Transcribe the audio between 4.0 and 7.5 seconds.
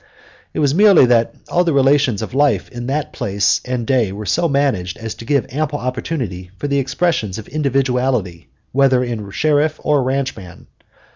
were so managed as to give ample opportunity for the expression of